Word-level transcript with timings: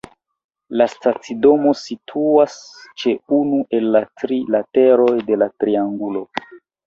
La 0.79 0.85
stacidomo 0.91 1.73
situas 1.81 2.55
ĉe 3.03 3.13
unu 3.39 3.59
el 3.79 3.85
la 3.97 4.03
tri 4.21 4.41
lateroj 4.55 5.13
de 5.31 5.39
la 5.43 5.51
triangulo. 5.65 6.25